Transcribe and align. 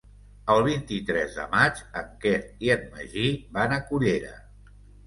El 0.53 0.61
vint-i-tres 0.67 1.35
de 1.35 1.45
maig 1.53 1.83
en 2.03 2.09
Quer 2.25 2.35
i 2.69 2.75
en 2.79 2.91
Magí 2.97 3.31
van 3.61 3.79
a 3.79 3.83
Cullera. 3.93 4.39